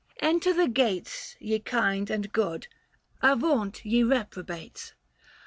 Enter 0.19 0.51
the 0.51 0.67
gates, 0.67 1.35
Ye 1.39 1.59
kind 1.59 2.09
and 2.09 2.31
good; 2.31 2.65
avaunt 3.21 3.85
ye 3.85 4.01
reprobates! 4.01 4.95